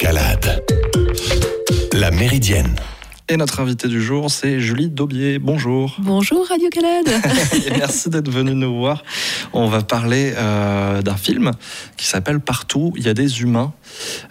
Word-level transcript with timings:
Calade. 0.00 0.64
La 1.92 2.10
Méridienne. 2.10 2.74
Et 3.28 3.36
notre 3.36 3.60
invité 3.60 3.86
du 3.86 4.00
jour, 4.02 4.30
c'est 4.30 4.58
Julie 4.58 4.88
Daubier. 4.88 5.38
Bonjour. 5.38 5.94
Bonjour 5.98 6.46
Radio 6.48 6.70
Calade. 6.70 7.22
Merci 7.78 8.08
d'être 8.08 8.30
venu 8.30 8.54
nous 8.54 8.78
voir. 8.78 9.04
On 9.52 9.68
va 9.68 9.82
parler 9.82 10.32
euh, 10.38 11.02
d'un 11.02 11.16
film 11.16 11.50
qui 11.98 12.06
s'appelle 12.06 12.40
Partout, 12.40 12.94
il 12.96 13.04
y 13.04 13.10
a 13.10 13.14
des 13.14 13.42
humains. 13.42 13.74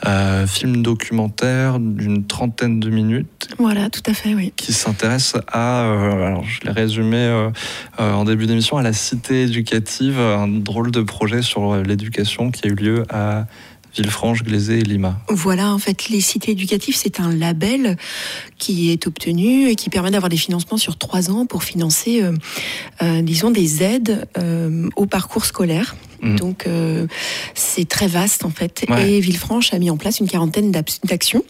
Euh, 0.07 0.47
film 0.47 0.81
documentaire 0.81 1.79
d'une 1.79 2.25
trentaine 2.25 2.79
de 2.79 2.89
minutes. 2.89 3.49
Voilà, 3.59 3.91
tout 3.91 4.03
à 4.07 4.13
fait, 4.13 4.33
oui. 4.33 4.51
Qui 4.55 4.73
s'intéresse 4.73 5.35
à, 5.47 5.83
euh, 5.83 6.25
alors 6.25 6.43
je 6.45 6.61
l'ai 6.61 6.71
résumé 6.71 7.17
euh, 7.17 7.49
euh, 7.99 8.13
en 8.13 8.25
début 8.25 8.47
d'émission, 8.47 8.77
à 8.77 8.81
la 8.81 8.93
cité 8.93 9.43
éducative, 9.43 10.19
un 10.19 10.47
drôle 10.47 10.89
de 10.89 11.01
projet 11.01 11.43
sur 11.43 11.75
l'éducation 11.75 12.49
qui 12.49 12.67
a 12.67 12.71
eu 12.71 12.75
lieu 12.75 13.03
à 13.09 13.45
Villefranche, 13.95 14.43
Glazé 14.43 14.79
et 14.79 14.83
Lima. 14.83 15.19
Voilà, 15.29 15.73
en 15.73 15.79
fait, 15.79 16.09
les 16.09 16.21
cités 16.21 16.51
éducatives, 16.51 16.95
c'est 16.95 17.19
un 17.19 17.33
label 17.33 17.97
qui 18.57 18.91
est 18.91 19.07
obtenu 19.07 19.69
et 19.69 19.75
qui 19.75 19.89
permet 19.89 20.11
d'avoir 20.11 20.29
des 20.29 20.37
financements 20.37 20.77
sur 20.77 20.97
trois 20.97 21.31
ans 21.31 21.45
pour 21.45 21.63
financer, 21.63 22.21
euh, 22.21 22.33
euh, 23.01 23.21
disons, 23.21 23.51
des 23.51 23.83
aides 23.83 24.27
euh, 24.37 24.89
au 24.95 25.05
parcours 25.05 25.45
scolaire. 25.45 25.95
Mhm. 26.21 26.35
Donc, 26.37 26.65
euh, 26.67 27.07
c'est 27.55 27.87
très 27.87 28.07
vaste, 28.07 28.45
en 28.45 28.49
fait. 28.49 28.85
Ouais. 28.89 29.11
Et 29.11 29.19
Villefranche 29.19 29.73
a 29.73 29.79
mis 29.79 29.89
en 29.89 29.97
place 29.97 30.19
une 30.19 30.27
quarantaine 30.27 30.71
d'actions 30.71 31.43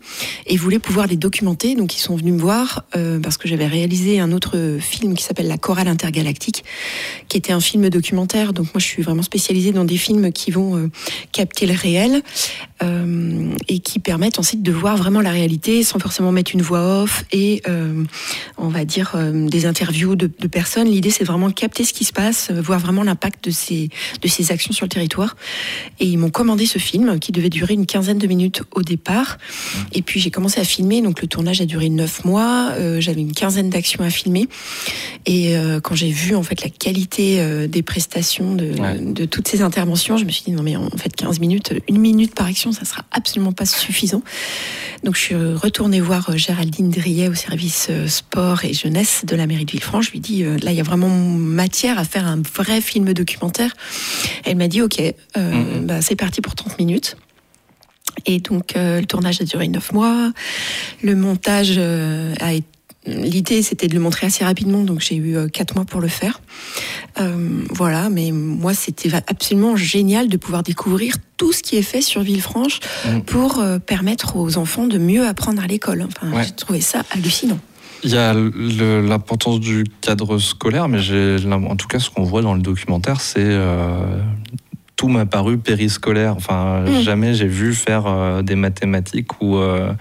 et 0.45 0.57
voulait 0.57 0.79
pouvoir 0.79 1.07
les 1.07 1.17
documenter. 1.17 1.75
Donc, 1.75 1.95
ils 1.95 1.99
sont 2.01 2.15
venus 2.15 2.33
me 2.33 2.39
voir 2.39 2.83
euh, 2.95 3.19
parce 3.19 3.37
que 3.37 3.47
j'avais 3.47 3.67
réalisé 3.67 4.19
un 4.19 4.31
autre 4.31 4.77
film 4.79 5.15
qui 5.15 5.23
s'appelle 5.23 5.47
La 5.47 5.57
Chorale 5.57 5.87
Intergalactique, 5.87 6.63
qui 7.27 7.37
était 7.37 7.53
un 7.53 7.61
film 7.61 7.89
documentaire. 7.89 8.53
Donc, 8.53 8.65
moi, 8.67 8.79
je 8.79 8.85
suis 8.85 9.03
vraiment 9.03 9.23
spécialisée 9.23 9.71
dans 9.71 9.85
des 9.85 9.97
films 9.97 10.31
qui 10.31 10.51
vont 10.51 10.77
euh, 10.77 10.89
capter 11.31 11.65
le 11.65 11.73
réel 11.73 12.21
euh, 12.81 13.53
et 13.67 13.79
qui 13.79 13.99
permettent 13.99 14.39
ensuite 14.39 14.63
de 14.63 14.71
voir 14.71 14.97
vraiment 14.97 15.21
la 15.21 15.31
réalité 15.31 15.83
sans 15.83 15.99
forcément 15.99 16.31
mettre 16.31 16.51
une 16.53 16.61
voix 16.61 17.01
off 17.03 17.25
et 17.31 17.61
euh, 17.67 18.03
on 18.57 18.69
va 18.69 18.85
dire 18.85 19.11
euh, 19.15 19.47
des 19.49 19.65
interviews 19.65 20.15
de, 20.15 20.31
de 20.39 20.47
personnes. 20.47 20.87
L'idée 20.87 21.09
c'est 21.09 21.23
vraiment 21.23 21.51
capter 21.51 21.83
ce 21.83 21.93
qui 21.93 22.05
se 22.05 22.13
passe, 22.13 22.51
voir 22.51 22.79
vraiment 22.79 23.03
l'impact 23.03 23.43
de 23.45 23.51
ces 23.51 23.89
de 24.21 24.27
ces 24.27 24.51
actions 24.51 24.58
sur 24.61 24.85
le 24.85 24.89
territoire. 24.89 25.35
Et 25.99 26.05
ils 26.05 26.17
m'ont 26.17 26.29
commandé 26.29 26.65
ce 26.65 26.79
film 26.79 27.19
qui 27.19 27.31
devait 27.31 27.49
durer 27.49 27.73
une 27.73 27.85
quinzaine 27.85 28.17
de 28.17 28.27
minutes 28.27 28.63
au 28.71 28.81
départ. 28.81 29.37
Et 29.93 30.01
puis 30.01 30.19
j'ai 30.19 30.31
commencé 30.31 30.59
à 30.59 30.63
filmer, 30.63 31.01
donc 31.01 31.21
le 31.21 31.27
tournage 31.27 31.61
a 31.61 31.65
duré 31.65 31.89
neuf 31.89 32.25
mois. 32.25 32.71
Euh, 32.77 32.99
J'avais 33.01 33.21
une 33.21 33.33
quinzaine 33.33 33.69
d'actions 33.69 34.03
à 34.03 34.09
filmer. 34.09 34.47
Et 35.25 35.57
euh, 35.57 35.79
quand 35.79 35.95
j'ai 35.95 36.11
vu 36.11 36.35
en 36.35 36.43
fait 36.43 36.61
la 36.61 36.69
qualité 36.69 37.39
euh, 37.39 37.67
des 37.67 37.81
prestations 37.83 38.55
de, 38.55 38.69
Ouais. 38.79 38.99
de 38.99 39.25
toutes 39.25 39.47
ces 39.47 39.61
interventions, 39.61 40.17
je 40.17 40.25
me 40.25 40.31
suis 40.31 40.43
dit 40.45 40.51
non 40.51 40.63
mais 40.63 40.75
en 40.75 40.89
fait 40.91 41.13
15 41.15 41.39
minutes, 41.39 41.73
une 41.89 41.97
minute 41.97 42.33
par 42.35 42.47
action, 42.47 42.71
ça 42.71 42.85
sera 42.85 43.03
absolument 43.11 43.51
pas 43.51 43.65
suffisant. 43.65 44.21
Donc 45.03 45.15
je 45.15 45.21
suis 45.21 45.35
retournée 45.35 45.99
voir 46.01 46.37
Géraldine 46.37 46.89
Driet 46.89 47.27
au 47.29 47.33
service 47.35 47.89
sport 48.07 48.63
et 48.65 48.73
jeunesse 48.73 49.23
de 49.25 49.35
la 49.35 49.47
mairie 49.47 49.65
de 49.65 49.71
Villefranche. 49.71 50.07
Je 50.07 50.11
lui 50.11 50.19
dis 50.19 50.43
là 50.43 50.71
il 50.71 50.75
y 50.77 50.79
a 50.79 50.83
vraiment 50.83 51.09
matière 51.09 51.97
à 51.99 52.03
faire 52.03 52.25
un 52.27 52.41
vrai 52.55 52.81
film 52.81 53.13
documentaire. 53.13 53.73
Elle 54.49 54.57
m'a 54.57 54.67
dit 54.67 54.81
ok, 54.81 54.99
euh, 54.99 55.13
Mhm. 55.37 55.85
bah, 55.85 56.01
c'est 56.01 56.15
parti 56.15 56.41
pour 56.41 56.55
30 56.55 56.77
minutes. 56.79 57.15
Et 58.25 58.39
donc 58.39 58.75
euh, 58.75 58.99
le 58.99 59.05
tournage 59.05 59.39
a 59.41 59.45
duré 59.45 59.67
9 59.67 59.93
mois. 59.93 60.31
Le 61.03 61.15
montage 61.15 61.75
euh, 61.77 62.33
a 62.41 62.53
été 62.53 62.65
L'idée, 63.05 63.61
c'était 63.63 63.87
de 63.87 63.93
le 63.95 64.01
montrer 64.01 64.27
assez 64.27 64.43
rapidement, 64.43 64.83
donc 64.83 64.99
j'ai 64.99 65.15
eu 65.15 65.49
quatre 65.51 65.73
mois 65.73 65.85
pour 65.85 65.99
le 66.01 66.09
faire. 66.09 66.41
Euh, 67.19 67.63
voilà, 67.71 68.09
mais 68.09 68.31
moi, 68.31 68.73
c'était 68.73 69.09
absolument 69.25 69.75
génial 69.77 70.27
de 70.27 70.37
pouvoir 70.37 70.63
découvrir 70.63 71.15
tout 71.37 71.51
ce 71.53 71.63
qui 71.63 71.77
est 71.77 71.81
fait 71.81 72.01
sur 72.01 72.21
Villefranche 72.21 72.81
Mm. 73.07 73.21
pour 73.21 73.59
euh, 73.59 73.79
permettre 73.79 74.35
aux 74.35 74.57
enfants 74.57 74.85
de 74.85 74.97
mieux 74.99 75.25
apprendre 75.25 75.63
à 75.63 75.65
l'école. 75.65 76.05
Enfin, 76.07 76.29
Ouais. 76.35 76.43
j'ai 76.43 76.51
trouvé 76.51 76.81
ça 76.81 77.03
hallucinant. 77.11 77.57
Il 78.03 78.11
y 78.11 78.17
a 78.17 78.33
l'importance 78.33 79.59
du 79.59 79.85
cadre 80.01 80.37
scolaire, 80.37 80.87
mais 80.87 80.99
en 81.53 81.75
tout 81.75 81.87
cas 81.87 81.99
ce 81.99 82.09
qu'on 82.09 82.23
voit 82.23 82.41
dans 82.41 82.53
le 82.53 82.61
documentaire, 82.61 83.19
c'est 83.19 83.43
euh, 83.43 84.21
tout 84.99 85.07
m'a 85.07 85.25
paru 85.25 85.57
périscolaire. 85.57 86.33
Enfin, 86.35 86.81
Mm. 86.81 87.01
jamais 87.03 87.33
j'ai 87.33 87.47
vu 87.47 87.73
faire 87.73 88.03
euh, 88.05 88.41
des 88.41 88.55
mathématiques 88.55 89.41
où 89.41 89.55
euh, 89.55 89.93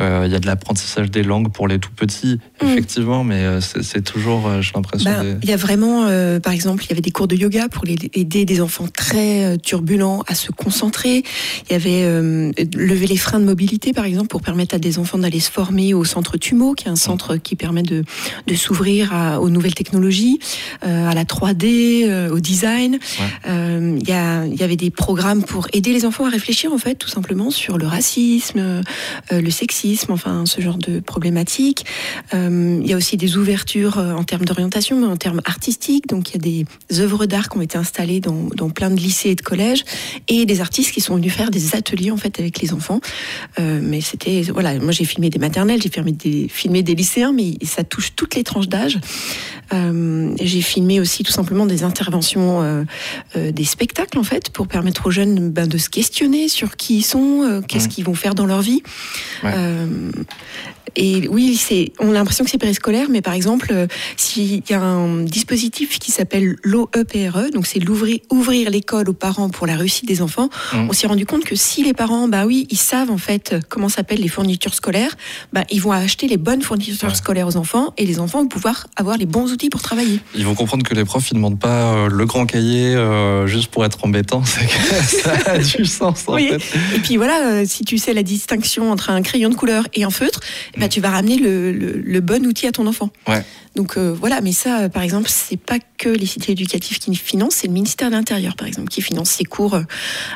euh, 0.00 0.22
il 0.24 0.32
y 0.32 0.34
a 0.34 0.38
de 0.38 0.46
l'apprentissage 0.46 1.10
des 1.10 1.22
langues 1.22 1.52
pour 1.52 1.68
les 1.68 1.78
tout 1.78 1.90
petits, 1.94 2.38
Mm. 2.62 2.66
effectivement, 2.66 3.24
mais 3.24 3.42
c'est 3.60 4.02
toujours, 4.02 4.50
j'ai 4.62 4.72
l'impression. 4.74 5.10
Des- 5.22 5.36
Il 5.42 5.50
y 5.50 5.52
a 5.52 5.56
vraiment, 5.58 6.06
par 6.40 6.54
exemple, 6.54 6.82
il 6.84 6.88
y 6.88 6.92
avait 6.92 7.02
des 7.02 7.10
cours 7.10 7.28
de 7.28 7.36
yoga 7.36 7.68
pour 7.68 7.84
les- 7.84 7.98
aider 8.14 8.46
des 8.46 8.62
enfants 8.62 8.86
très 8.88 9.58
turbulents 9.58 10.24
à 10.26 10.34
se 10.34 10.50
concentrer. 10.50 11.24
Il 11.68 11.72
y 11.72 11.74
avait 11.74 12.02
lever 12.74 13.06
les 13.06 13.18
freins 13.18 13.40
de 13.40 13.44
mobilité, 13.44 13.92
par 13.92 14.06
exemple, 14.06 14.28
pour 14.28 14.40
permettre 14.40 14.74
à 14.74 14.78
des 14.78 14.98
enfants 14.98 15.18
d'aller 15.18 15.40
se 15.40 15.50
former 15.50 15.92
au 15.92 16.04
centre 16.04 16.38
TUMO, 16.38 16.72
qui 16.72 16.86
est 16.86 16.90
un 16.90 16.96
centre 16.96 17.36
qui 17.36 17.54
permet 17.54 17.82
de, 17.82 18.02
de 18.46 18.54
s'ouvrir 18.54 19.12
aux 19.42 19.50
nouvelles 19.50 19.74
technologies, 19.74 20.38
à 20.80 21.12
la 21.14 21.24
3D, 21.26 22.04
euh, 22.08 22.30
au 22.30 22.40
design. 22.40 22.98
Il, 23.46 24.08
y 24.08 24.12
a, 24.12 24.37
il 24.46 24.56
y 24.56 24.62
avait 24.62 24.76
des 24.76 24.90
programmes 24.90 25.42
pour 25.42 25.68
aider 25.72 25.92
les 25.92 26.04
enfants 26.04 26.26
à 26.26 26.30
réfléchir, 26.30 26.72
en 26.72 26.78
fait, 26.78 26.94
tout 26.94 27.08
simplement, 27.08 27.50
sur 27.50 27.78
le 27.78 27.86
racisme, 27.86 28.58
euh, 28.58 28.82
le 29.30 29.50
sexisme, 29.50 30.12
enfin, 30.12 30.44
ce 30.46 30.60
genre 30.60 30.78
de 30.78 31.00
problématiques. 31.00 31.84
Euh, 32.34 32.80
il 32.82 32.88
y 32.88 32.92
a 32.92 32.96
aussi 32.96 33.16
des 33.16 33.36
ouvertures 33.36 33.98
euh, 33.98 34.12
en 34.12 34.24
termes 34.24 34.44
d'orientation, 34.44 35.00
mais 35.00 35.06
en 35.06 35.16
termes 35.16 35.40
artistiques. 35.44 36.08
Donc, 36.08 36.30
il 36.30 36.34
y 36.34 36.36
a 36.36 36.64
des 36.90 37.00
œuvres 37.00 37.26
d'art 37.26 37.48
qui 37.48 37.58
ont 37.58 37.62
été 37.62 37.78
installées 37.78 38.20
dans, 38.20 38.48
plein 38.70 38.90
de 38.90 38.96
lycées 38.96 39.30
et 39.30 39.34
de 39.34 39.42
collèges, 39.42 39.84
et 40.28 40.46
des 40.46 40.60
artistes 40.60 40.92
qui 40.92 41.00
sont 41.00 41.16
venus 41.16 41.32
faire 41.32 41.50
des 41.50 41.74
ateliers 41.74 42.10
en 42.10 42.16
fait 42.16 42.38
avec 42.38 42.60
les 42.60 42.72
enfants. 42.72 43.00
Euh, 43.58 43.80
mais 43.82 44.00
c'était 44.00 44.42
voilà, 44.42 44.78
moi 44.78 44.92
j'ai 44.92 45.04
filmé 45.04 45.30
des 45.30 45.38
maternelles, 45.38 45.80
j'ai 45.82 45.88
filmé 45.88 46.12
des, 46.12 46.48
filmé 46.48 46.82
des 46.82 46.94
lycéens, 46.94 47.32
mais 47.32 47.54
ça 47.64 47.84
touche 47.84 48.12
toutes 48.14 48.34
les 48.34 48.44
tranches 48.44 48.68
d'âge. 48.68 48.98
Euh, 49.72 50.34
j'ai 50.40 50.62
filmé 50.62 51.00
aussi 51.00 51.22
tout 51.22 51.32
simplement 51.32 51.66
des 51.66 51.82
interventions, 51.82 52.62
euh, 52.62 52.84
euh, 53.36 53.52
des 53.52 53.64
spectacles 53.64 54.18
en 54.18 54.22
fait, 54.28 54.50
pour 54.50 54.68
permettre 54.68 55.06
aux 55.06 55.10
jeunes 55.10 55.50
ben, 55.50 55.66
de 55.66 55.78
se 55.78 55.88
questionner 55.88 56.48
sur 56.48 56.76
qui 56.76 56.98
ils 56.98 57.02
sont, 57.02 57.42
euh, 57.42 57.60
qu'est-ce 57.60 57.84
Mhm. 57.86 57.90
qu'ils 57.92 58.04
vont 58.04 58.14
faire 58.14 58.34
dans 58.34 58.46
leur 58.46 58.60
vie. 58.62 58.82
Ouais. 59.42 59.52
Euh, 59.54 60.10
et 60.96 61.28
oui, 61.28 61.56
c'est, 61.56 61.92
on 62.00 62.10
a 62.10 62.14
l'impression 62.14 62.44
que 62.44 62.50
c'est 62.50 62.58
périscolaire, 62.58 63.08
mais 63.10 63.20
par 63.20 63.34
exemple, 63.34 63.68
euh, 63.72 63.86
s'il 64.16 64.62
y 64.68 64.72
a 64.72 64.80
un 64.82 65.22
dispositif 65.22 65.98
qui 65.98 66.10
s'appelle 66.10 66.56
l'OEPRE, 66.64 67.50
donc 67.52 67.66
c'est 67.66 67.78
l'ouvrir, 67.78 68.18
ouvrir 68.30 68.70
l'école 68.70 69.08
aux 69.08 69.12
parents 69.12 69.48
pour 69.50 69.66
la 69.66 69.76
réussite 69.76 70.06
des 70.08 70.22
enfants, 70.22 70.48
Mhm. 70.74 70.88
on 70.90 70.92
s'est 70.92 71.06
rendu 71.06 71.24
compte 71.26 71.44
que 71.44 71.54
si 71.54 71.84
les 71.84 71.92
parents, 71.92 72.26
bah 72.26 72.46
oui, 72.46 72.66
ils 72.70 72.78
savent 72.78 73.10
en 73.10 73.18
fait 73.18 73.54
comment 73.68 73.88
s'appellent 73.88 74.20
les 74.22 74.28
fournitures 74.28 74.74
scolaires, 74.74 75.14
bah 75.52 75.62
ils 75.70 75.80
vont 75.80 75.92
acheter 75.92 76.26
les 76.26 76.38
bonnes 76.38 76.62
fournitures 76.62 77.08
Ouais. 77.10 77.14
scolaires 77.14 77.46
aux 77.46 77.56
enfants 77.56 77.92
et 77.96 78.04
les 78.06 78.18
enfants 78.18 78.40
vont 78.42 78.48
pouvoir 78.48 78.86
avoir 78.96 79.16
les 79.18 79.26
bons 79.26 79.52
outils 79.52 79.70
pour 79.70 79.82
travailler. 79.82 80.18
Ils 80.34 80.44
vont 80.46 80.54
comprendre 80.54 80.84
que 80.84 80.94
les 80.94 81.04
profs, 81.04 81.30
ils 81.30 81.34
demandent 81.34 81.60
pas 81.60 82.08
le 82.08 82.26
grand 82.26 82.46
cahier 82.46 82.96
juste 83.46 83.68
pour 83.70 83.84
être 83.84 83.98
C'est 84.44 84.66
que 84.66 85.22
ça 85.22 85.32
a 85.52 85.58
du 85.58 85.84
sens, 85.84 86.24
en 86.26 86.34
Oui. 86.34 86.48
fait. 86.48 86.96
Et 86.96 87.00
puis 87.00 87.16
voilà, 87.16 87.46
euh, 87.46 87.64
si 87.66 87.84
tu 87.84 87.98
sais 87.98 88.12
la 88.14 88.22
distinction 88.22 88.90
entre 88.90 89.10
un 89.10 89.22
crayon 89.22 89.48
de 89.48 89.54
couleur 89.54 89.86
et 89.94 90.04
un 90.04 90.10
feutre, 90.10 90.40
ben, 90.76 90.88
tu 90.88 91.00
vas 91.00 91.10
ramener 91.10 91.36
le, 91.38 91.72
le- 91.72 91.98
le 92.00 92.20
bon 92.20 92.44
outil 92.46 92.66
à 92.66 92.72
ton 92.72 92.86
enfant. 92.86 93.10
Ouais. 93.26 93.42
Donc 93.76 93.96
euh, 93.96 94.12
voilà, 94.18 94.40
mais 94.40 94.52
ça, 94.52 94.80
euh, 94.80 94.88
par 94.88 95.02
exemple, 95.02 95.28
c'est 95.30 95.56
pas 95.60 95.78
que 95.98 96.08
les 96.08 96.26
cités 96.26 96.52
éducatives 96.52 96.98
qui 96.98 97.14
financent, 97.14 97.54
c'est 97.56 97.66
le 97.68 97.72
ministère 97.72 98.08
de 98.10 98.14
l'Intérieur, 98.16 98.56
par 98.56 98.66
exemple, 98.66 98.88
qui 98.88 99.02
finance 99.02 99.30
ces 99.30 99.44
cours 99.44 99.78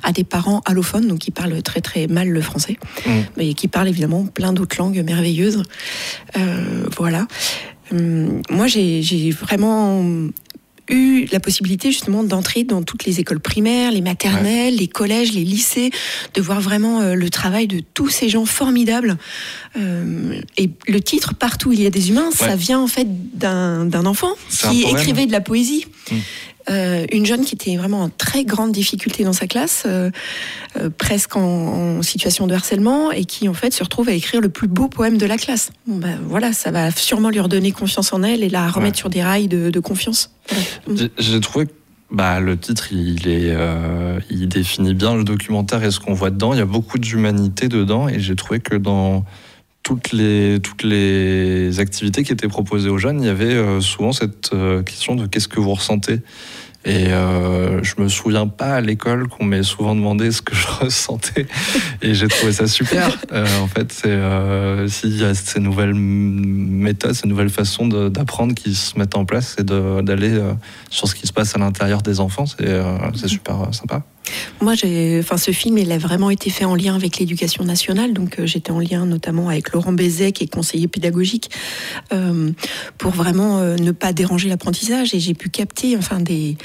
à 0.03 0.13
des 0.13 0.23
parents 0.25 0.61
allophones, 0.65 1.09
donc 1.09 1.19
qui 1.21 1.31
parlent 1.31 1.61
très 1.63 1.81
très 1.81 2.07
mal 2.07 2.29
le 2.29 2.41
français, 2.41 2.77
Mm. 3.07 3.11
mais 3.37 3.55
qui 3.55 3.69
parlent 3.69 3.89
évidemment 3.89 4.25
plein 4.27 4.53
d'autres 4.53 4.77
langues 4.79 5.03
merveilleuses. 5.05 5.63
Euh, 6.37 6.85
voilà. 6.97 7.27
Hum, 7.91 8.41
moi, 8.51 8.67
j'ai 8.69 9.31
vraiment 9.33 10.03
eu 10.89 11.27
la 11.33 11.41
possibilité 11.41 11.93
justement 11.93 12.25
d'entrer 12.25 12.65
dans 12.65 12.83
toutes 12.83 13.05
les 13.05 13.21
écoles 13.21 13.41
primaires, 13.41 13.93
les 13.93 14.01
maternelles, 14.01 14.77
les 14.77 14.89
collèges, 14.89 15.33
les 15.33 15.45
lycées, 15.45 15.91
de 16.35 16.41
voir 16.41 16.61
vraiment 16.61 17.01
euh, 17.01 17.15
le 17.15 17.31
travail 17.31 17.67
de 17.67 17.81
tous 17.95 18.09
ces 18.09 18.29
gens 18.29 18.45
formidables. 18.45 19.17
Euh, 19.77 20.41
et 20.57 20.71
le 20.89 21.01
titre 21.01 21.35
Partout 21.35 21.71
où 21.71 21.73
il 21.73 21.83
y 21.83 21.87
a 21.87 21.91
des 21.91 22.11
humains, 22.11 22.31
ça 22.31 22.57
vient 22.57 22.81
en 22.81 22.87
fait 22.87 23.07
d'un 23.37 24.07
enfant 24.07 24.33
qui 24.49 24.83
écrivait 24.83 25.27
de 25.27 25.33
la 25.33 25.41
poésie. 25.41 25.87
Euh, 26.71 27.07
une 27.13 27.27
jeune 27.27 27.45
qui 27.45 27.55
était 27.57 27.77
vraiment 27.77 28.03
en 28.03 28.09
très 28.09 28.45
grande 28.45 28.71
difficulté 28.71 29.25
dans 29.25 29.33
sa 29.33 29.47
classe, 29.49 29.83
euh, 29.87 30.11
euh, 30.77 30.91
presque 30.97 31.37
en, 31.37 31.41
en 31.99 32.03
situation 32.03 32.47
de 32.47 32.55
harcèlement, 32.55 33.11
et 33.11 33.25
qui 33.25 33.49
en 33.49 33.55
fait 33.55 33.73
se 33.73 33.83
retrouve 33.83 34.09
à 34.09 34.13
écrire 34.13 34.41
le 34.41 34.49
plus 34.49 34.69
beau 34.69 34.87
poème 34.89 35.19
de 35.19 35.27
la 35.27 35.39
classe. 35.39 35.71
Bon, 35.89 35.97
ben, 35.97 36.21
voilà, 36.29 36.53
ça 36.53 36.71
va 36.71 36.91
sûrement 36.93 37.31
lui 37.31 37.41
redonner 37.41 37.73
confiance 37.73 38.13
en 38.13 38.23
elle 38.23 38.45
et 38.45 38.49
la 38.49 38.69
remettre 38.71 38.97
Ouais. 38.97 39.01
sur 39.01 39.11
des 39.11 39.23
rails 39.23 39.49
de, 39.49 39.71
de 39.71 39.81
confiance. 39.81 40.31
Voilà. 40.87 41.09
J'ai- 41.19 41.41
trouvé 41.41 41.67
que 41.67 41.73
bah, 42.13 42.39
le 42.41 42.57
titre, 42.57 42.93
il, 42.93 43.27
est, 43.27 43.57
il 44.31 44.49
définit 44.49 44.95
bien 44.95 45.15
le 45.17 45.25
documentaire 45.25 45.83
et 45.83 45.91
ce 45.91 45.99
qu'on 45.99 46.15
voit 46.15 46.31
dedans. 46.31 46.53
Il 46.53 46.59
y 46.59 46.63
a 46.63 46.67
beaucoup 46.67 46.99
d'humanité 46.99 47.69
dedans 47.69 48.09
et 48.09 48.21
j'ai 48.21 48.37
trouvé 48.37 48.61
que 48.61 48.77
dans 48.77 49.25
toutes 49.83 50.13
les, 50.13 50.61
toutes 50.61 50.85
les 50.85 51.81
activités 51.81 52.23
qui 52.23 52.33
étaient 52.33 52.49
proposées 52.49 52.89
aux 52.89 52.99
jeunes, 52.99 53.21
il 53.21 53.27
y 53.27 53.31
avait 53.31 53.55
euh, 53.55 53.81
souvent 53.81 54.13
cette 54.13 54.53
euh, 54.53 54.83
question 54.83 55.15
de 55.15 55.27
qu'est-ce 55.27 55.49
que 55.49 55.61
vous 55.61 55.75
ressentez 55.75 56.21
Et 56.85 57.09
euh, 57.09 57.83
je 57.83 57.95
me 57.99 58.09
souviens 58.09 58.47
pas 58.47 58.75
à 58.75 58.81
l'école 58.81 59.27
qu'on 59.29 59.45
m'ait 59.45 59.65
souvent 59.65 59.95
demandé 59.95 60.31
ce 60.31 60.41
que 60.41 60.55
je 60.57 60.67
ressentais. 60.67 61.47
Et 62.01 62.15
j'ai 62.15 62.29
trouvé 62.29 62.53
ça 62.53 62.67
super. 62.67 63.19
Euh, 63.33 63.47
en 63.61 63.67
fait, 63.67 63.91
c'est 63.93 64.09
euh, 64.09 64.89
s'il 64.89 65.17
y 65.19 65.25
a 65.25 65.33
ces 65.33 65.59
nouvelles 65.59 65.95
méthodes, 65.95 67.15
ces 67.15 67.27
nouvelles 67.27 67.49
façons 67.49 67.87
d'apprendre 67.87 68.55
qui 68.55 68.75
se 68.75 68.99
mettent 68.99 69.17
en 69.17 69.25
place 69.25 69.57
et 69.59 69.65
d'aller 69.65 70.39
sur 70.91 71.09
ce 71.09 71.15
qui 71.15 71.27
se 71.27 71.33
passe 71.33 71.57
à 71.57 71.59
l'intérieur 71.59 72.03
des 72.03 72.21
enfants, 72.21 72.45
c'est 72.45 72.69
c'est 73.15 73.29
super 73.29 73.73
sympa. 73.73 74.03
Moi, 74.61 74.75
enfin, 75.19 75.37
ce 75.37 75.51
film, 75.51 75.79
il 75.79 75.91
a 75.91 75.99
vraiment 75.99 76.31
été 76.31 76.51
fait 76.51 76.65
en 76.65 76.75
lien 76.75 76.95
avec 76.95 77.19
l'éducation 77.19 77.65
nationale. 77.65 78.13
Donc, 78.13 78.39
euh, 78.39 78.47
j'étais 78.47 78.71
en 78.71 78.79
lien 78.79 79.07
notamment 79.07 79.49
avec 79.49 79.73
Laurent 79.73 79.93
Bézet, 79.93 80.33
qui 80.33 80.45
est 80.45 80.53
conseiller 80.53 80.89
pédagogique, 80.89 81.51
euh, 82.13 82.51
pour 82.99 83.13
vraiment 83.13 83.59
euh, 83.59 83.77
ne 83.77 83.91
pas 83.91 84.13
déranger 84.13 84.49
l'apprentissage. 84.49 85.15
Et 85.15 85.21
j'ai 85.21 85.35
pu 85.35 85.49
capter, 85.49 85.97
enfin, 85.97 86.21
des 86.21 86.57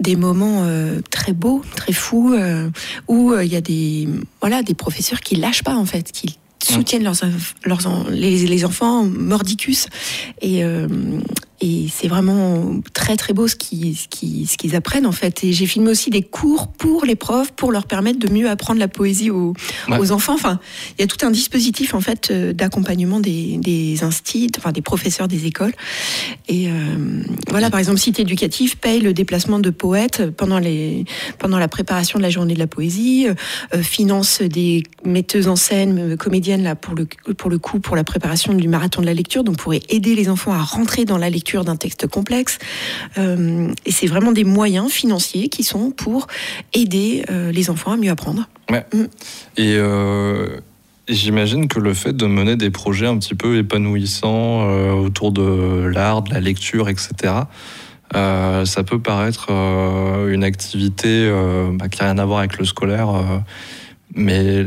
des 0.00 0.16
moments 0.16 0.64
très 1.10 1.32
beaux, 1.32 1.62
très 1.76 1.92
fous, 1.92 2.34
où 3.08 3.34
il 3.34 3.52
y 3.52 3.56
a 3.56 3.60
des 3.60 4.08
voilà 4.40 4.62
des 4.62 4.74
professeurs 4.74 5.20
qui 5.20 5.36
lâchent 5.36 5.64
pas 5.64 5.74
en 5.74 5.84
fait, 5.84 6.12
qui 6.12 6.38
soutiennent 6.62 7.04
leurs, 7.04 7.16
leurs 7.64 8.10
les, 8.10 8.46
les 8.46 8.64
enfants 8.64 9.04
mordicus 9.04 9.86
et 10.40 10.62
et 11.60 11.86
c'est 11.92 12.08
vraiment 12.08 12.80
très 12.94 13.16
très 13.16 13.32
beau 13.32 13.48
ce 13.48 13.56
qu'ils 13.56 13.96
ce 13.96 14.08
qu'ils 14.08 14.48
ce 14.48 14.56
qu'ils 14.56 14.76
apprennent 14.76 15.06
en 15.06 15.12
fait. 15.12 15.42
Et 15.44 15.52
j'ai 15.52 15.66
filmé 15.66 15.90
aussi 15.90 16.10
des 16.10 16.22
cours 16.22 16.68
pour 16.68 17.04
les 17.04 17.16
profs 17.16 17.52
pour 17.52 17.72
leur 17.72 17.86
permettre 17.86 18.18
de 18.18 18.30
mieux 18.32 18.48
apprendre 18.48 18.78
la 18.78 18.88
poésie 18.88 19.30
aux, 19.30 19.54
Ouais. 19.88 19.98
aux 19.98 20.12
enfants. 20.12 20.34
Enfin, 20.34 20.60
il 20.98 21.02
y 21.02 21.04
a 21.04 21.06
tout 21.06 21.24
un 21.26 21.30
dispositif 21.30 21.94
en 21.94 22.00
fait 22.00 22.30
euh, 22.30 22.52
d'accompagnement 22.52 23.20
des 23.20 23.56
des 23.58 24.04
instits, 24.04 24.50
enfin 24.58 24.72
des 24.72 24.82
professeurs 24.82 25.28
des 25.28 25.46
écoles. 25.46 25.72
Et 26.48 26.68
euh, 26.68 27.22
voilà, 27.50 27.70
par 27.70 27.78
exemple, 27.80 27.98
Cité 27.98 28.22
éducative 28.22 28.76
paye 28.76 29.00
le 29.00 29.12
déplacement 29.12 29.58
de 29.58 29.70
poètes 29.70 30.30
pendant 30.36 30.58
les 30.58 31.04
pendant 31.38 31.58
la 31.58 31.68
préparation 31.68 32.18
de 32.18 32.22
la 32.22 32.30
journée 32.30 32.54
de 32.54 32.58
la 32.58 32.66
poésie, 32.68 33.26
euh, 33.74 33.82
finance 33.82 34.42
des 34.42 34.82
metteuses 35.04 35.48
en 35.48 35.56
scène, 35.56 36.12
euh, 36.12 36.16
comédiennes 36.16 36.62
là 36.62 36.74
pour 36.76 36.94
le 36.94 37.06
pour 37.36 37.50
le 37.50 37.58
coup 37.58 37.80
pour 37.80 37.96
la 37.96 38.04
préparation 38.04 38.54
du 38.54 38.68
marathon 38.68 39.00
de 39.00 39.06
la 39.06 39.14
lecture, 39.14 39.42
donc 39.42 39.56
pour 39.56 39.74
aider 39.74 40.14
les 40.14 40.28
enfants 40.28 40.52
à 40.52 40.62
rentrer 40.62 41.04
dans 41.04 41.18
la 41.18 41.30
lecture 41.30 41.47
d'un 41.56 41.76
texte 41.76 42.06
complexe. 42.06 42.58
Euh, 43.16 43.72
et 43.86 43.92
c'est 43.92 44.06
vraiment 44.06 44.32
des 44.32 44.44
moyens 44.44 44.90
financiers 44.90 45.48
qui 45.48 45.64
sont 45.64 45.90
pour 45.90 46.26
aider 46.74 47.24
euh, 47.30 47.50
les 47.52 47.70
enfants 47.70 47.92
à 47.92 47.96
mieux 47.96 48.10
apprendre. 48.10 48.48
Et, 49.56 49.74
euh, 49.76 50.60
j'imagine 51.08 51.68
que 51.68 51.80
le 51.80 51.94
fait 51.94 52.14
de 52.14 52.26
mener 52.26 52.56
des 52.56 52.70
projets 52.70 53.06
un 53.06 53.16
petit 53.16 53.34
peu 53.34 53.56
épanouissants 53.56 54.68
autour 54.92 55.32
de 55.32 55.90
l'art, 55.90 56.22
de 56.22 56.34
la 56.34 56.40
lecture, 56.40 56.90
etc., 56.90 57.44
euh, 58.14 58.64
ça 58.64 58.84
peut 58.84 58.98
paraître 58.98 59.48
euh, 59.50 60.32
une 60.32 60.44
activité 60.44 61.08
euh, 61.08 61.70
bah, 61.72 61.88
qui 61.88 62.00
n'a 62.00 62.06
rien 62.06 62.18
à 62.18 62.24
voir 62.24 62.38
avec 62.38 62.58
le 62.58 62.64
scolaire. 62.64 63.08
mais 64.14 64.64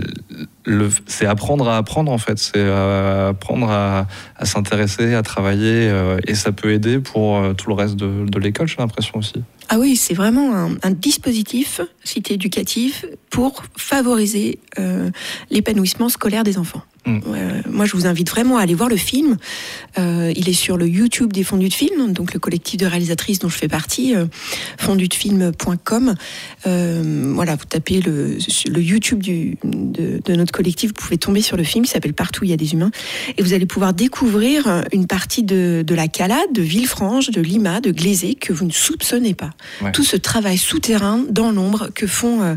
c'est 1.08 1.26
apprendre 1.26 1.68
à 1.68 1.78
apprendre 1.78 2.12
en 2.12 2.18
fait, 2.18 2.38
c'est 2.38 2.54
euh, 2.58 3.30
apprendre 3.30 3.70
à, 3.70 4.08
à 4.38 4.46
s'intéresser, 4.46 5.14
à 5.14 5.24
travailler, 5.24 5.90
euh, 5.90 6.20
et 6.28 6.36
ça 6.36 6.52
peut 6.52 6.72
aider 6.72 7.00
pour 7.00 7.38
euh, 7.38 7.54
tout 7.54 7.70
le 7.70 7.76
reste 7.76 7.96
de, 7.96 8.26
de 8.26 8.40
l'école, 8.40 8.68
j'ai 8.68 8.78
l'impression 8.78 9.18
aussi. 9.18 9.44
Ah 9.70 9.80
oui, 9.80 9.96
c'est 9.96 10.14
vraiment 10.14 10.54
un, 10.54 10.72
un 10.84 10.92
dispositif, 10.92 11.82
cité 12.04 12.34
éducatif, 12.34 13.06
pour 13.30 13.64
favoriser 13.78 14.60
euh, 14.78 15.10
l'épanouissement 15.50 16.10
scolaire 16.10 16.44
des 16.44 16.58
enfants. 16.58 16.82
Mm. 17.06 17.20
Euh, 17.28 17.62
moi, 17.70 17.86
je 17.86 17.94
vous 17.94 18.06
invite 18.06 18.30
vraiment 18.30 18.58
à 18.58 18.62
aller 18.64 18.76
voir 18.76 18.90
le 18.90 18.98
film. 18.98 19.38
Euh, 19.98 20.32
il 20.36 20.50
est 20.50 20.54
sur 20.54 20.78
le 20.78 20.88
YouTube 20.88 21.34
des 21.34 21.44
Fondus 21.44 21.70
de 21.70 21.74
Films, 21.74 22.14
donc 22.14 22.34
le 22.34 22.40
collectif 22.40 22.78
de 22.78 22.86
réalisatrices 22.86 23.40
dont 23.40 23.50
je 23.50 23.58
fais 23.58 23.68
partie, 23.68 24.16
euh, 24.16 24.26
fondudefilm.com. 24.78 26.16
Voilà, 26.66 27.56
vous 27.56 27.66
tapez 27.66 28.02
le, 28.02 28.38
le 28.68 28.82
YouTube 28.82 29.24
du, 29.24 29.58
de, 29.64 30.22
de 30.24 30.36
notre 30.36 30.51
collectif, 30.52 30.90
vous 30.90 30.94
pouvez 30.96 31.18
tomber 31.18 31.42
sur 31.42 31.58
le 31.58 31.64
film, 31.64 31.86
il 31.86 31.88
s'appelle 31.88 32.14
Partout, 32.14 32.44
il 32.44 32.50
y 32.50 32.54
a 32.54 32.58
des 32.58 32.74
humains, 32.74 32.92
et 33.38 33.42
vous 33.44 33.54
allez 33.54 33.66
pouvoir 33.66 33.94
découvrir 33.94 34.84
une 34.94 35.08
partie 35.08 35.44
de, 35.44 35.84
de 35.86 35.96
la 35.96 36.08
Calade, 36.08 36.54
de 36.54 36.62
Villefranche, 36.62 37.30
de 37.32 37.42
Lima, 37.42 37.82
de 37.82 37.92
Glazé, 37.92 38.36
que 38.36 38.54
vous 38.54 38.66
ne 38.66 38.72
soupçonnez 38.72 39.34
pas 39.34 39.52
Ouais. 39.82 39.92
tout 39.92 40.04
ce 40.04 40.16
travail 40.18 40.58
souterrain 40.58 41.24
dans 41.30 41.52
l'ombre 41.52 41.90
que 41.96 42.06
font 42.08 42.42
euh, 42.44 42.56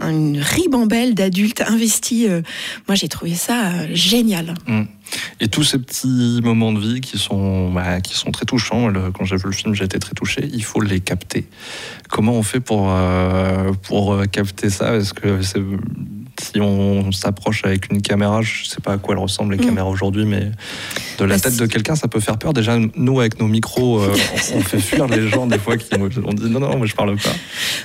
un- 0.00 0.10
une 0.10 0.38
ribambelle 0.40 1.14
d'adultes 1.14 1.62
investis. 1.66 2.26
euh, 2.28 2.42
moi, 2.88 2.94
j'ai 2.94 3.08
trouvé 3.08 3.34
ça 3.34 3.66
euh, 3.72 3.86
génial. 3.92 4.54
Et 5.40 5.48
tous 5.48 5.62
ces 5.64 5.78
petits 5.78 6.40
moments 6.42 6.72
de 6.72 6.80
vie 6.80 7.00
qui 7.00 7.18
sont, 7.18 7.70
bah, 7.72 8.00
qui 8.00 8.14
sont 8.14 8.30
très 8.32 8.46
touchants, 8.46 8.88
le- 8.88 9.12
quand 9.12 9.24
j'ai 9.24 9.36
vu 9.36 9.42
le 9.46 9.52
film, 9.52 9.74
j'ai 9.74 9.84
été 9.84 9.98
très 9.98 10.14
touché, 10.14 10.48
il 10.52 10.64
faut 10.64 10.80
les 10.80 11.00
capter. 11.00 11.46
Comment 12.08 12.32
on 12.32 12.42
fait 12.42 12.60
pour, 12.60 12.88
euh, 12.90 13.72
pour 13.86 14.14
euh, 14.14 14.24
capter 14.24 14.70
ça? 14.70 14.86
Parce 14.92 15.12
que 15.12 15.42
c'est- 15.42 15.60
si 16.42 16.60
on 16.60 17.12
s'approche 17.12 17.64
avec 17.64 17.90
une 17.90 18.02
caméra, 18.02 18.42
je 18.42 18.64
sais 18.66 18.80
pas 18.80 18.92
à 18.94 18.98
quoi 18.98 19.14
elles 19.14 19.20
ressemblent 19.20 19.54
les 19.54 19.62
Mm. 19.62 19.66
caméras 19.66 19.88
aujourd'hui, 19.88 20.24
mais 20.24 20.50
de 21.18 21.24
la 21.24 21.34
Bah, 21.36 21.40
tête 21.40 21.56
de 21.56 21.66
quelqu'un, 21.66 21.94
ça 21.96 22.08
peut 22.08 22.20
faire 22.20 22.38
peur. 22.38 22.52
Déjà, 22.52 22.76
nous, 22.96 23.20
avec 23.20 23.38
nos 23.40 23.46
micros, 23.46 24.00
euh, 24.00 24.14
on, 24.54 24.60
fait 24.60 24.80
fuir 24.80 25.06
les 25.06 25.28
gens 25.28 25.46
des 25.46 25.58
fois 25.58 25.76
qui 25.76 25.90
on 25.94 26.32
dit 26.34 26.50
non, 26.50 26.60
non, 26.60 26.78
mais 26.78 26.86
je 26.86 26.94
parle 26.94 27.16
pas. 27.16 27.30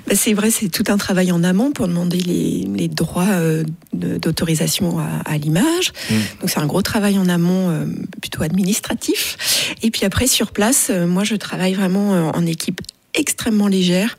Bah, 0.07 0.13
c'est 0.15 0.33
vrai, 0.33 0.49
c'est 0.51 0.69
tout 0.69 0.83
un 0.87 0.97
travail 0.97 1.31
en 1.31 1.43
amont 1.43 1.71
pour 1.71 1.87
demander 1.87 2.17
les, 2.19 2.67
les 2.73 2.87
droits 2.87 3.27
euh, 3.29 3.63
d'autorisation 3.93 4.99
à, 4.99 5.07
à 5.25 5.37
l'image. 5.37 5.93
Mm. 6.09 6.15
Donc 6.41 6.49
c'est 6.49 6.59
un 6.59 6.65
gros 6.67 6.81
travail 6.81 7.17
en 7.17 7.29
amont, 7.29 7.69
euh, 7.69 7.85
plutôt 8.21 8.43
administratif. 8.43 9.75
Et 9.83 9.91
puis 9.91 10.05
après, 10.05 10.27
sur 10.27 10.51
place, 10.51 10.89
moi, 10.89 11.23
je 11.23 11.35
travaille 11.35 11.73
vraiment 11.73 12.31
en 12.33 12.45
équipe 12.45 12.81
extrêmement 13.13 13.67
légère. 13.67 14.17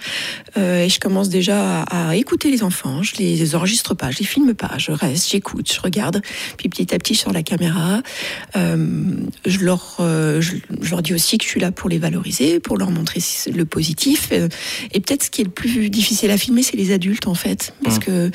Euh, 0.56 0.84
et 0.84 0.88
je 0.88 0.98
commence 0.98 1.28
déjà 1.28 1.82
à, 1.82 2.10
à 2.10 2.16
écouter 2.16 2.50
les 2.50 2.62
enfants. 2.62 3.02
Je 3.02 3.16
les 3.16 3.54
enregistre 3.54 3.94
pas 3.94 4.10
je 4.10 4.18
les 4.18 4.24
filme 4.24 4.54
pas. 4.54 4.72
Je 4.78 4.92
reste 4.92 5.30
j'écoute 5.30 5.72
je 5.72 5.80
regarde. 5.80 6.22
Puis 6.56 6.68
petit 6.68 6.94
à 6.94 6.98
petit 6.98 7.14
sur 7.14 7.32
la 7.32 7.42
caméra. 7.42 8.02
Euh, 8.56 9.14
je 9.46 9.58
leur 9.60 9.96
euh, 10.00 10.40
je, 10.40 10.56
je 10.80 10.90
leur 10.90 11.02
dis 11.02 11.14
aussi 11.14 11.38
que 11.38 11.44
je 11.44 11.50
suis 11.50 11.60
là 11.60 11.70
pour 11.70 11.88
les 11.88 11.98
valoriser 11.98 12.60
pour 12.60 12.76
leur 12.76 12.90
montrer 12.90 13.20
le 13.54 13.64
positif. 13.64 14.32
Et 14.32 15.00
peut-être 15.00 15.24
ce 15.24 15.30
qui 15.30 15.42
est 15.42 15.44
le 15.44 15.50
plus 15.50 15.90
difficile 15.90 16.30
à 16.30 16.36
filmer 16.36 16.62
c'est 16.62 16.76
les 16.76 16.92
adultes 16.92 17.26
en 17.26 17.34
fait. 17.34 17.72
Parce 17.84 17.98
Mm. 17.98 18.00
que 18.00 18.30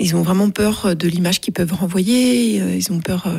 ils 0.00 0.16
ont 0.16 0.22
vraiment 0.22 0.50
peur 0.50 0.96
de 0.96 1.08
l'image 1.08 1.40
qu'ils 1.40 1.52
peuvent 1.52 1.72
renvoyer. 1.72 2.56
Ils 2.56 2.92
ont 2.92 3.00
peur 3.00 3.32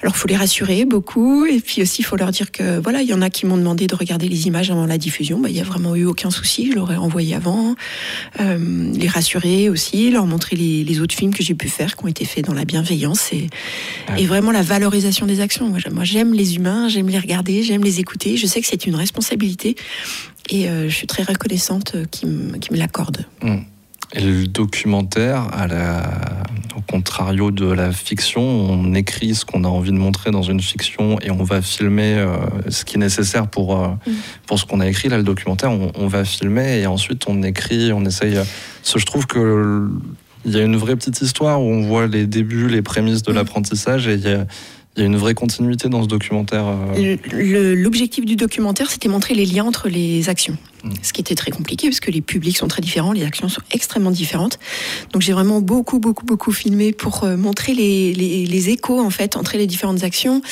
alors 0.00 0.16
faut 0.16 0.28
les 0.28 0.36
rassurer 0.36 0.84
beaucoup. 0.84 1.46
Et 1.46 1.60
puis 1.60 1.82
aussi 1.82 2.02
il 2.02 2.04
faut 2.04 2.16
leur 2.16 2.30
dire 2.30 2.52
que 2.52 2.78
voilà 2.78 3.02
il 3.02 3.08
y 3.08 3.14
en 3.14 3.22
a 3.22 3.30
qui 3.30 3.46
m'ont 3.46 3.56
demandé 3.56 3.86
de 3.86 3.94
regarder 3.94 4.28
les 4.28 4.46
images 4.46 4.70
avant 4.70 4.86
la 4.86 4.98
diffusion 4.98 5.21
bah, 5.38 5.48
il 5.48 5.56
y 5.56 5.60
a 5.60 5.64
vraiment 5.64 5.94
eu 5.96 6.04
aucun 6.04 6.30
souci 6.30 6.70
je 6.70 6.76
l'aurais 6.76 6.96
envoyé 6.96 7.34
avant. 7.34 7.74
Euh, 8.40 8.92
les 8.92 9.08
rassurer 9.08 9.68
aussi 9.68 10.10
leur 10.10 10.26
montrer 10.26 10.56
les, 10.56 10.84
les 10.84 11.00
autres 11.00 11.14
films 11.14 11.32
que 11.34 11.42
j'ai 11.42 11.54
pu 11.54 11.68
faire 11.68 11.96
qui 11.96 12.04
ont 12.04 12.08
été 12.08 12.24
faits 12.24 12.44
dans 12.46 12.54
la 12.54 12.64
bienveillance 12.64 13.32
et, 13.32 13.48
Ouais. 14.10 14.22
et 14.22 14.26
vraiment 14.26 14.50
la 14.52 14.62
valorisation 14.62 15.26
des 15.26 15.40
actions. 15.40 15.68
Moi 15.68 16.04
j'aime- 16.04 16.32
les 16.34 16.56
humains 16.56 16.88
j'aime 16.88 17.08
les 17.08 17.18
regarder 17.18 17.62
j'aime 17.62 17.84
les 17.84 18.00
écouter. 18.00 18.36
Je 18.36 18.46
sais 18.46 18.60
que 18.60 18.66
c'est 18.66 18.86
une 18.86 18.94
responsabilité 18.96 19.76
et 20.50 20.68
euh, 20.68 20.88
je 20.88 20.94
suis 20.94 21.06
très 21.06 21.22
reconnaissante 21.22 21.96
qu'ils 22.10 22.28
me, 22.28 22.52
me 22.52 22.76
l'accordent 22.76 23.26
Et 24.14 24.20
le 24.20 24.46
documentaire, 24.46 25.48
à 25.54 25.66
la, 25.66 26.31
au 26.88 26.92
contrario 26.92 27.50
de 27.50 27.66
la 27.70 27.92
fiction, 27.92 28.42
on 28.42 28.94
écrit 28.94 29.34
ce 29.34 29.44
qu'on 29.44 29.64
a 29.64 29.68
envie 29.68 29.90
de 29.92 29.96
montrer 29.98 30.30
dans 30.30 30.42
une 30.42 30.60
fiction 30.60 31.18
et 31.20 31.30
on 31.30 31.42
va 31.42 31.62
filmer 31.62 32.14
euh, 32.18 32.36
ce 32.68 32.84
qui 32.84 32.96
est 32.96 32.98
nécessaire 33.00 33.46
pour, 33.48 33.76
euh, 33.80 33.88
Mm. 34.06 34.10
pour 34.46 34.58
ce 34.58 34.64
qu'on 34.66 34.80
a 34.80 34.88
écrit. 34.88 35.08
Là, 35.08 35.16
le 35.16 35.22
documentaire, 35.22 35.70
on, 35.70 35.92
on 35.94 36.06
va 36.06 36.24
filmer 36.24 36.80
et 36.80 36.86
ensuite 36.86 37.24
on 37.28 37.42
écrit, 37.42 37.92
on 37.92 38.04
essaye. 38.04 38.36
euh, 38.36 38.44
ce- 38.82 38.98
je 38.98 39.06
trouve 39.06 39.26
que 39.26 39.88
il 40.44 40.52
y 40.52 40.58
a 40.58 40.62
une 40.64 40.76
vraie 40.76 40.96
petite 40.96 41.20
histoire 41.22 41.62
où 41.62 41.66
on 41.66 41.82
voit 41.86 42.06
les 42.08 42.26
débuts, 42.26 42.68
les 42.68 42.82
prémices 42.82 43.22
de 43.22 43.32
Mm. 43.32 43.36
l'apprentissage 43.36 44.08
et 44.08 44.14
il 44.14 44.20
y 44.22 44.28
a, 44.28 44.44
il 44.96 45.00
y 45.00 45.02
a 45.04 45.06
une 45.06 45.16
vraie 45.16 45.34
continuité 45.34 45.88
dans 45.88 46.02
ce 46.02 46.08
documentaire. 46.08 46.64
L'objectif 47.32 48.24
du 48.24 48.36
documentaire, 48.36 48.90
c'était 48.90 49.08
montrer 49.08 49.34
les 49.34 49.46
liens 49.46 49.64
entre 49.64 49.88
les 49.88 50.28
actions. 50.28 50.56
Ce 51.02 51.12
qui 51.12 51.20
était 51.20 51.34
très 51.36 51.50
compliqué, 51.52 51.88
parce 51.88 52.00
que 52.00 52.10
les 52.10 52.20
publics 52.20 52.56
sont 52.56 52.66
très 52.68 52.82
différents, 52.82 53.12
les 53.12 53.22
actions 53.24 53.48
sont 53.48 53.60
extrêmement 53.70 54.10
différentes. 54.10 54.58
Donc 55.12 55.22
j'ai 55.22 55.32
vraiment 55.32 55.60
beaucoup, 55.60 55.98
beaucoup, 56.00 56.26
beaucoup 56.26 56.50
filmé 56.52 56.92
pour 56.92 57.22
euh, 57.24 57.36
montrer 57.36 57.72
les, 57.74 58.12
les- 58.12 58.46
les 58.46 58.68
échos, 58.70 59.00
en 59.00 59.10
fait, 59.10 59.36
entre 59.36 59.56
les 59.56 59.66
différentes 59.68 60.02
actions. 60.02 60.42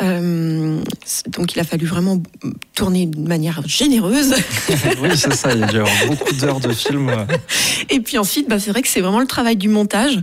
Euh, 0.00 0.78
donc 1.28 1.54
il 1.54 1.60
a 1.60 1.64
fallu 1.64 1.86
vraiment 1.86 2.22
tourner 2.74 3.06
de 3.06 3.26
manière 3.26 3.62
généreuse. 3.66 4.34
oui, 5.02 5.10
c'est 5.16 5.34
ça, 5.34 5.52
il 5.52 5.60
y 5.60 5.64
a 5.64 5.66
dû 5.66 5.78
avoir 5.78 6.06
beaucoup 6.06 6.32
d'heures 6.34 6.60
de 6.60 6.72
film. 6.72 7.10
Et 7.90 8.00
puis 8.00 8.18
ensuite, 8.18 8.48
bah, 8.48 8.58
c'est 8.60 8.70
vrai 8.70 8.82
que 8.82 8.88
c'est 8.88 9.00
vraiment 9.00 9.20
le 9.20 9.26
travail 9.26 9.56
du 9.56 9.68
montage, 9.68 10.20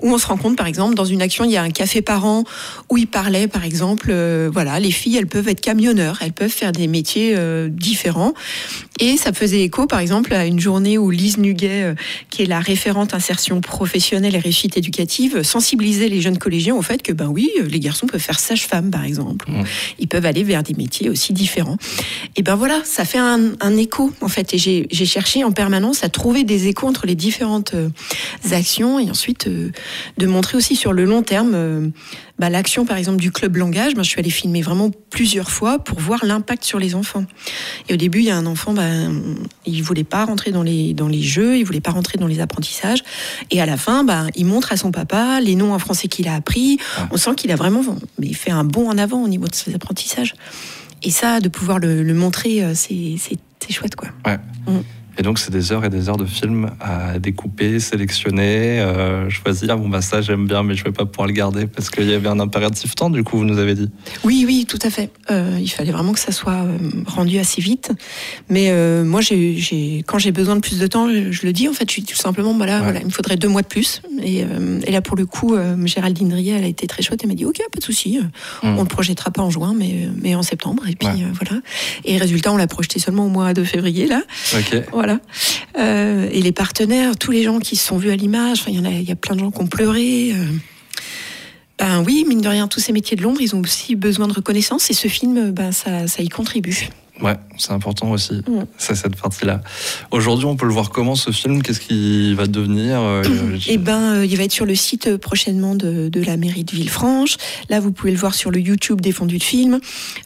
où 0.00 0.12
on 0.12 0.18
se 0.18 0.26
rend 0.26 0.36
compte, 0.36 0.56
par 0.56 0.66
exemple, 0.66 0.94
dans 0.94 1.04
une 1.04 1.20
action, 1.22 1.44
il 1.44 1.50
y 1.50 1.56
a 1.56 1.62
un 1.62 1.70
café 1.70 2.00
parent 2.02 2.44
où 2.90 2.96
il 2.96 3.06
parlait, 3.08 3.48
par 3.48 3.64
exemple, 3.64 4.08
euh, 4.10 4.48
voilà, 4.52 4.78
les 4.80 4.90
filles, 4.92 5.16
elles 5.16 5.26
peuvent 5.26 5.48
être 5.48 5.60
camionneurs, 5.60 6.18
elles 6.22 6.32
peuvent 6.32 6.48
faire 6.50 6.72
des 6.72 6.86
métiers 6.86 7.36
différents. 7.68 8.34
Et 9.00 9.16
ça 9.16 9.32
faisait 9.32 9.62
écho, 9.62 9.86
par 9.86 9.98
exemple, 9.98 10.32
à 10.34 10.46
une 10.46 10.60
journée 10.60 10.98
où 10.98 11.10
Lise 11.10 11.38
Nuguet, 11.38 11.82
euh, 11.82 11.94
qui 12.30 12.42
est 12.42 12.46
la 12.46 12.60
référente 12.60 13.14
insertion 13.14 13.60
professionnelle 13.60 14.34
et 14.34 14.38
réussite 14.38 14.76
éducative, 14.76 15.42
sensibilisait 15.42 16.08
les 16.08 16.20
jeunes 16.20 16.38
collégiens 16.38 16.74
au 16.74 16.82
fait 16.82 17.02
que, 17.02 17.12
ben 17.12 17.26
oui, 17.26 17.50
les 17.68 17.80
garçons 17.80 18.06
peuvent 18.06 18.20
faire 18.20 18.38
sage-femme, 18.38 18.90
par 18.90 19.04
exemple. 19.04 19.50
Mmh. 19.50 19.62
Ils 19.98 20.08
peuvent 20.08 20.26
aller 20.26 20.44
vers 20.44 20.62
des 20.62 20.74
métiers 20.74 21.08
aussi 21.08 21.32
différents. 21.32 21.76
Et 22.36 22.42
ben 22.42 22.54
voilà, 22.54 22.80
ça 22.84 23.04
fait 23.04 23.18
un, 23.18 23.52
un 23.60 23.76
écho, 23.76 24.12
en 24.20 24.28
fait. 24.28 24.54
Et 24.54 24.58
j'ai 24.58 25.06
cherché 25.06 25.42
en 25.44 25.52
permanence 25.52 26.04
à 26.04 26.08
trouver 26.08 26.44
des 26.44 26.68
échos 26.68 26.86
entre 26.86 27.06
les 27.06 27.14
différentes 27.14 27.74
euh, 27.74 27.88
actions 28.50 28.98
et 28.98 29.10
ensuite 29.10 29.46
euh, 29.46 29.70
de 30.18 30.26
montrer 30.26 30.56
aussi 30.56 30.76
sur 30.76 30.92
le 30.92 31.04
long 31.04 31.22
terme 31.22 31.52
euh, 31.54 31.88
bah, 32.38 32.48
l'action, 32.48 32.86
par 32.86 32.96
exemple, 32.96 33.18
du 33.18 33.30
club 33.30 33.56
langage. 33.56 33.94
Moi, 33.94 34.02
je 34.02 34.08
suis 34.08 34.18
allée 34.18 34.30
filmer 34.30 34.62
vraiment 34.62 34.90
plusieurs 35.10 35.50
fois 35.50 35.78
pour 35.78 36.00
voir 36.00 36.24
l'impact 36.24 36.64
sur 36.64 36.78
les 36.78 36.94
enfants. 36.94 37.24
Et 37.88 37.94
au 37.94 37.96
début, 37.96 38.20
il 38.20 38.26
y 38.26 38.30
a 38.30 38.36
un 38.36 38.46
enfant, 38.46 38.72
bah, 38.72 38.82
il 39.66 39.82
voulait 39.82 40.04
pas 40.04 40.24
rentrer 40.24 40.50
dans 40.50 40.62
les, 40.62 40.94
dans 40.94 41.08
les 41.08 41.22
jeux, 41.22 41.58
il 41.58 41.64
voulait 41.64 41.80
pas 41.80 41.90
rentrer 41.90 42.18
dans 42.18 42.26
les 42.26 42.40
apprentissages. 42.40 43.02
Et 43.50 43.60
à 43.60 43.66
la 43.66 43.76
fin, 43.76 44.04
bah, 44.04 44.26
il 44.34 44.46
montre 44.46 44.72
à 44.72 44.76
son 44.76 44.90
papa 44.90 45.40
les 45.40 45.54
noms 45.54 45.74
en 45.74 45.78
français 45.78 46.08
qu'il 46.08 46.28
a 46.28 46.34
appris. 46.34 46.78
Ah. 46.96 47.08
On 47.10 47.16
sent 47.16 47.34
qu'il 47.36 47.50
a 47.50 47.56
vraiment 47.56 47.82
mais 48.18 48.32
fait 48.32 48.50
un 48.50 48.64
bond 48.64 48.88
en 48.88 48.98
avant 48.98 49.22
au 49.22 49.28
niveau 49.28 49.46
de 49.46 49.54
ses 49.54 49.74
apprentissages. 49.74 50.34
Et 51.02 51.10
ça, 51.10 51.40
de 51.40 51.48
pouvoir 51.48 51.78
le, 51.78 52.02
le 52.02 52.14
montrer, 52.14 52.62
euh, 52.62 52.74
c'est 52.74 53.16
chouette, 53.70 53.94
quoi. 53.94 54.08
Ouais. 54.26 54.38
Mm. 54.66 54.80
Et 55.20 55.22
donc, 55.22 55.38
c'est 55.38 55.50
des 55.50 55.70
heures 55.70 55.84
et 55.84 55.90
des 55.90 56.08
heures 56.08 56.16
de 56.16 56.24
films 56.24 56.70
à 56.80 57.18
découper, 57.18 57.78
sélectionner, 57.78 58.80
euh, 58.80 59.28
choisir. 59.28 59.76
Bon, 59.76 59.86
bah, 59.90 60.00
ça, 60.00 60.22
j'aime 60.22 60.46
bien, 60.46 60.62
mais 60.62 60.74
je 60.74 60.82
vais 60.82 60.92
pas 60.92 61.04
pouvoir 61.04 61.26
le 61.28 61.34
garder 61.34 61.66
parce 61.66 61.90
qu'il 61.90 62.08
y 62.08 62.14
avait 62.14 62.28
un 62.28 62.40
impératif 62.40 62.94
temps, 62.94 63.10
du 63.10 63.22
coup, 63.22 63.36
vous 63.36 63.44
nous 63.44 63.58
avez 63.58 63.74
dit. 63.74 63.90
Oui, 64.24 64.44
oui, 64.46 64.64
tout 64.66 64.78
à 64.80 64.88
fait. 64.88 65.10
Euh, 65.30 65.58
il 65.60 65.68
fallait 65.68 65.92
vraiment 65.92 66.14
que 66.14 66.18
ça 66.18 66.32
soit 66.32 66.54
euh, 66.64 66.78
rendu 67.06 67.38
assez 67.38 67.60
vite. 67.60 67.92
Mais 68.48 68.68
euh, 68.70 69.04
moi, 69.04 69.20
j'ai- 69.20 70.02
quand 70.06 70.18
j'ai 70.18 70.32
besoin 70.32 70.56
de 70.56 70.60
plus 70.62 70.78
de 70.78 70.86
temps, 70.86 71.06
je, 71.10 71.44
le 71.46 71.52
dis. 71.52 71.68
En 71.68 71.74
fait, 71.74 71.84
je 71.86 71.92
suis 71.92 72.02
tout 72.04 72.16
simplement, 72.16 72.54
voilà, 72.54 72.78
Ouais. 72.78 72.82
voilà, 72.84 73.00
il 73.00 73.06
me 73.06 73.10
faudrait 73.10 73.36
deux 73.36 73.48
mois 73.48 73.60
de 73.60 73.66
plus. 73.66 74.00
Et, 74.22 74.38
et 74.86 74.90
là, 74.90 75.02
pour 75.02 75.16
le 75.18 75.26
coup, 75.26 75.54
Géraldine 75.84 76.30
Drier, 76.30 76.54
elle 76.54 76.64
a 76.64 76.68
été 76.68 76.86
très 76.86 77.02
chouette. 77.02 77.20
Elle 77.24 77.28
m'a 77.28 77.34
dit, 77.34 77.44
ok, 77.44 77.58
pas 77.70 77.78
de 77.78 77.84
souci. 77.84 78.18
euh, 78.18 78.22
Mm. 78.62 78.78
On 78.78 78.82
le 78.82 78.88
projettera 78.88 79.30
pas 79.30 79.42
en 79.42 79.50
juin, 79.50 79.74
mais, 79.76 80.08
mais 80.22 80.34
en 80.34 80.42
septembre. 80.42 80.84
Et 80.88 80.94
puis 80.96 81.08
Ouais. 81.08 81.26
voilà. 81.34 81.60
Et 82.06 82.16
résultat, 82.16 82.52
on 82.52 82.56
l'a 82.56 82.66
projeté 82.66 82.98
seulement 83.00 83.26
au 83.26 83.28
mois 83.28 83.52
de 83.52 83.64
février 83.64 84.06
là. 84.06 84.22
Ok. 84.56 84.82
Voilà. 84.92 85.09
Euh, 85.78 86.28
et 86.32 86.42
les 86.42 86.52
partenaires, 86.52 87.16
tous 87.16 87.30
les 87.30 87.42
gens 87.42 87.58
qui 87.58 87.76
se 87.76 87.86
sont 87.86 87.96
vus 87.96 88.10
à 88.10 88.16
l'image, 88.16 88.64
il 88.68 88.80
y 88.80 88.86
a, 88.86 88.90
y 88.90 89.10
a 89.12 89.16
plein 89.16 89.34
de 89.34 89.40
gens 89.40 89.50
qui 89.50 89.60
ont 89.60 89.66
pleuré. 89.66 90.32
euh. 90.34 90.44
Ben 91.78 92.02
oui, 92.06 92.24
mine 92.28 92.42
de 92.42 92.48
rien, 92.48 92.68
tous 92.68 92.80
ces 92.80 92.92
métiers 92.92 93.16
de 93.16 93.22
l'ombre, 93.22 93.40
ils 93.40 93.56
ont 93.56 93.60
aussi 93.60 93.96
besoin 93.96 94.28
de 94.28 94.34
reconnaissance 94.34 94.90
et 94.90 94.94
ce 94.94 95.08
film, 95.08 95.50
ben 95.50 95.72
ça 95.72 96.04
y 96.18 96.28
contribue. 96.28 96.90
Ouais, 97.22 97.36
c'est 97.58 97.72
important 97.72 98.10
aussi. 98.12 98.34
Mm. 98.48 98.64
C'est 98.78 98.94
cette 98.94 99.16
partie-là. 99.16 99.60
Aujourd'hui, 100.10 100.46
on 100.46 100.56
peut 100.56 100.66
le 100.66 100.72
voir 100.72 100.90
comment 100.90 101.14
ce 101.16 101.30
film? 101.30 101.62
Qu'est-ce 101.62 101.80
qu'il 101.80 102.34
va 102.34 102.46
devenir 102.46 102.98
euh, 103.00 103.22
Eh 103.68 103.76
ben, 103.76 104.14
euh, 104.16 104.26
il 104.26 104.36
va 104.38 104.44
être 104.44 104.52
sur 104.52 104.64
le 104.64 104.74
site 104.74 105.06
euh, 105.06 105.18
prochainement 105.18 105.74
de, 105.74 106.08
de 106.08 106.22
la 106.22 106.36
mairie 106.38 106.64
de 106.64 106.70
Villefranche. 106.70 107.36
Là, 107.68 107.78
vous 107.80 107.92
pouvez 107.92 108.10
le 108.12 108.16
voir 108.18 108.34
sur 108.34 108.50
le 108.50 108.58
YouTube 108.60 109.00
des 109.02 109.12
fondus 109.12 109.38
de 109.38 109.42
films. 109.42 109.80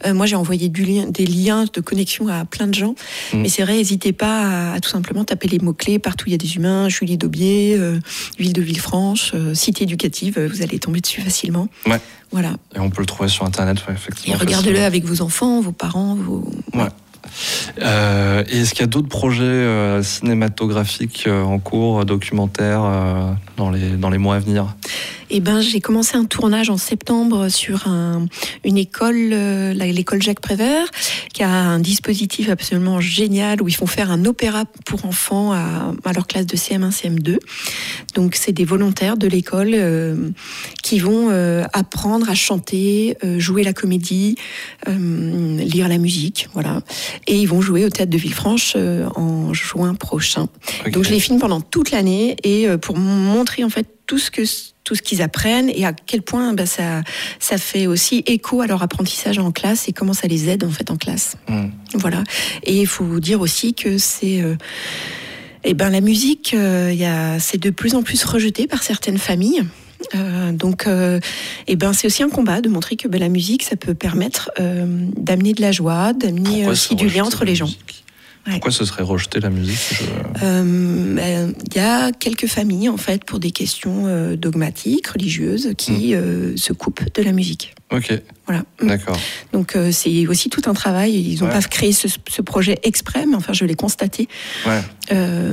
Euh, 0.07 0.15
moi, 0.15 0.27
j'ai 0.27 0.37
envoyé 0.37 0.69
du 0.69 0.85
des 0.85 1.27
liens 1.27 1.65
de 1.73 1.81
connexion 1.81 2.29
à 2.29 2.45
plein 2.45 2.67
de 2.67 2.75
gens. 2.75 2.95
Mm. 3.33 3.39
Mais 3.43 3.49
c'est 3.49 3.63
vrai, 3.63 3.75
n'hésitez 3.77 4.13
pas 4.13 4.71
à, 4.71 4.75
à 4.75 4.81
tout 4.81 4.91
simplement 4.91 5.25
taper 5.25 5.49
les 5.49 5.59
mots-clés 5.59 5.99
partout. 5.99 6.27
où 6.27 6.29
Il 6.29 6.33
y 6.33 6.35
a 6.35 6.39
des 6.39 6.57
humains, 6.57 6.89
Julie 6.89 7.17
Daubier, 7.17 7.77
euh, 7.79 7.99
ville 8.39 8.53
de 8.53 8.63
Villefranche, 8.63 9.33
euh, 9.35 9.55
cité 9.55 9.85
éducative. 9.85 10.39
euh, 10.39 10.49
Vous 10.49 10.63
allez 10.63 10.79
tomber 10.79 11.01
dessus 11.01 11.23
facilement. 11.23 11.69
Ouais. 11.87 12.01
Voilà. 12.35 12.55
Et 12.75 12.81
on 12.81 12.91
peut 12.91 13.01
le 13.01 13.07
trouver 13.07 13.29
sur 13.29 13.45
Internet, 13.47 13.79
ouais, 13.87 13.93
Et 13.93 13.97
effectivement. 13.97 14.37
regardez-le 14.37 14.75
facilement. 14.75 14.87
avec 14.87 15.05
vos 15.05 15.23
enfants, 15.23 15.61
vos 15.61 15.71
parents, 15.71 16.17
vos. 16.17 16.45
Ouais. 16.75 16.89
Euh, 17.81 18.43
et 18.49 18.63
est-ce 18.63 18.73
qu'il 18.73 18.81
y 18.81 18.85
a 18.85 18.89
d'autres 18.89 19.09
projets 19.09 19.45
euh, 19.45 20.03
cinématographiques 20.03 21.25
euh, 21.29 21.45
en 21.45 21.61
cours, 21.61 22.05
documentaires, 22.05 22.83
dans, 23.57 23.71
les, 23.71 23.91
dans 23.91 24.11
les 24.11 24.19
mois 24.19 24.35
à 24.35 24.39
venir? 24.41 24.75
Eh 25.31 25.41
ben, 25.41 25.61
j'ai 25.61 25.81
commencé 25.81 26.17
un 26.17 26.25
tournage 26.25 26.71
en 26.71 26.77
septembre 26.77 27.49
sur 27.49 27.89
un, 27.89 28.27
une 28.65 28.77
école, 28.77 29.31
euh, 29.33 29.73
l'école 29.73 30.23
Jacques 30.23 30.41
Prévert, 30.41 30.87
qui 31.33 31.43
a 31.43 31.51
un 31.51 31.79
dispositif 31.79 32.49
absolument 32.49 33.01
génial 33.01 33.63
où 33.63 33.69
ils 33.69 33.75
font 33.75 33.87
faire 33.87 34.11
un 34.11 34.25
opéra 34.25 34.65
pour 34.85 35.05
enfants 35.07 35.53
à, 35.53 35.93
à 36.05 36.13
leur 36.13 36.27
classe 36.27 36.47
de 36.47 36.57
CM1, 36.57 36.91
CM2. 36.91 37.39
Donc, 38.15 38.35
c'est 38.37 38.53
des 38.53 38.65
volontaires 38.65 39.17
de 39.17 39.27
l'école 39.27 39.71
euh, 39.73 40.31
qui 40.83 40.99
vont 40.99 41.31
euh, 41.31 41.65
apprendre 41.73 42.29
à 42.29 42.35
chanter, 42.35 43.17
euh, 43.25 43.39
jouer 43.39 43.65
la 43.65 43.73
comédie, 43.73 44.37
euh, 44.89 45.57
lire 45.59 45.89
la 45.89 45.99
musique, 45.99 46.49
voilà. 46.53 46.83
Et 47.27 47.37
ils 47.39 47.47
vont 47.49 47.61
jouer 47.61 47.85
au 47.85 47.91
théâtre 47.91 48.11
de 48.11 48.19
Villefranche 48.19 48.75
euh, 48.77 49.09
en 49.17 49.53
juin 49.53 49.95
prochain. 49.95 50.49
Donc 50.93 51.05
je 51.05 51.11
les 51.11 51.21
filme 51.21 51.39
pendant 51.39 51.61
toute 51.61 51.91
l'année 51.91 52.37
et 52.43 52.69
euh, 52.69 52.79
pour 52.79 52.97
montrer 52.97 53.65
en 53.65 53.71
fait 53.71 53.87
tout 54.07 54.19
ce 54.19 54.31
que 54.31 54.43
tout 54.85 54.95
ce 54.95 55.03
qu'ils 55.03 55.23
apprennent 55.23 55.71
et 55.71 55.85
à 55.85 55.93
quel 55.93 56.23
point 56.23 56.53
bah, 56.53 56.67
ça 56.67 57.03
ça 57.41 57.59
fait 57.59 57.87
aussi 57.87 58.23
écho 58.27 58.61
à 58.61 58.67
leur 58.67 58.83
apprentissage 58.83 59.39
en 59.39 59.51
classe 59.51 59.89
et 59.89 59.93
comment 59.93 60.13
ça 60.13 60.29
les 60.29 60.49
aide 60.49 60.65
en 60.65 60.71
fait 60.71 60.91
en 60.91 60.97
classe. 60.97 61.37
Mm. 61.49 61.69
Voilà. 61.95 62.23
Et 62.63 62.81
il 62.81 62.87
faut 62.87 63.19
dire 63.19 63.41
aussi 63.41 63.75
que 63.75 63.99
c'est 63.99 64.43
euh, 64.43 64.57
eh 65.65 65.75
ben 65.75 65.91
la 65.91 66.01
musique, 66.01 66.55
euh, 66.55 66.91
il 66.93 66.99
y 66.99 67.07
a 67.07 67.39
c'est 67.39 67.59
de 67.59 67.71
plus 67.71 67.95
en 67.95 68.03
plus 68.03 68.23
rejeté 68.25 68.67
par 68.67 68.83
certaines 68.83 69.19
familles. 69.19 69.65
Euh, 70.15 70.53
donc, 70.53 70.87
euh, 70.87 71.21
eh 71.67 71.77
ben, 71.77 71.93
c'est 71.93 72.07
aussi 72.07 72.23
un 72.23 72.29
combat 72.29 72.61
de 72.61 72.69
montrer 72.69 72.97
que 72.97 73.09
ben, 73.09 73.21
la 73.21 73.29
musique, 73.29 73.63
ça 73.63 73.77
peut 73.77 73.95
permettre 73.95 74.51
euh, 74.61 74.85
d'amener 75.17 75.53
de 75.55 75.63
la 75.63 75.73
joie, 75.73 76.13
d'amener 76.13 76.57
Pourquoi 76.57 76.73
aussi 76.73 76.95
du 76.95 77.09
lien 77.09 77.25
entre 77.25 77.45
les 77.45 77.55
gens. 77.55 77.67
musique? 77.67 78.04
Pourquoi 78.45 78.71
ce 78.71 78.85
serait 78.85 79.03
rejeté 79.03 79.41
la 79.41 79.51
musique 79.51 79.79
Je- 79.93 80.05
Euh, 80.45 81.15
ben, 81.15 81.55
Il 81.71 81.77
y 81.77 81.81
a 81.81 82.13
quelques 82.13 82.47
familles, 82.47 82.89
en 82.89 82.97
fait, 82.99 83.25
pour 83.25 83.41
des 83.41 83.51
questions 83.51 84.05
euh, 84.07 84.37
dogmatiques, 84.37 85.07
religieuses, 85.09 85.71
qui 85.79 86.15
euh, 86.15 86.57
se 86.57 86.73
coupent 86.73 87.03
de 87.15 87.23
la 87.23 87.33
musique. 87.33 87.75
Ok, 87.93 88.13
Voilà. 88.47 88.65
d'accord. 88.83 89.17
Donc 89.53 89.77
c'est 89.93 90.27
aussi 90.27 90.51
tout 90.51 90.63
un 90.67 90.75
travail. 90.75 91.13
Ils 91.15 91.39
n'ont 91.41 91.47
Ouais. 91.47 91.53
pas 91.53 91.61
créé 91.63 91.93
ce, 91.93 92.09
ce 92.29 92.43
projet 92.43 92.79
exprès, 92.83 93.25
mais 93.27 93.37
enfin 93.37 93.53
je 93.53 93.65
l'ai 93.65 93.75
constaté. 93.77 94.27
Ouais. 94.67 94.81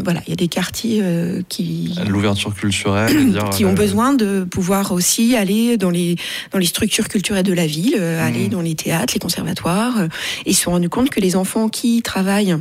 Voilà, 0.03 0.21
il 0.25 0.29
y 0.29 0.33
a 0.33 0.35
des 0.37 0.47
quartiers 0.47 1.03
qui 1.49 1.93
L'ouverture 2.07 2.55
culturelle, 2.55 3.31
dire, 3.31 3.49
qui 3.51 3.63
ont 3.65 3.73
besoin 3.73 4.13
de 4.13 4.43
pouvoir 4.49 4.91
aussi 4.91 5.35
aller 5.35 5.77
dans 5.77 5.91
les 5.91 6.15
dans 6.51 6.57
les 6.57 6.65
structures 6.65 7.09
culturelles 7.09 7.43
de 7.45 7.53
la 7.53 7.67
ville, 7.67 7.95
aller 8.01 8.47
dans 8.47 8.61
les 8.61 8.75
théâtres, 8.75 9.13
les 9.13 9.19
conservatoires. 9.19 10.01
et 10.45 10.49
ils 10.49 10.55
se 10.55 10.63
sont 10.63 10.71
rendus 10.71 10.89
compte 10.89 11.09
que 11.11 11.19
les 11.19 11.35
enfants 11.35 11.69
qui 11.69 12.01
travaillent 12.01 12.55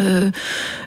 euh, 0.00 0.30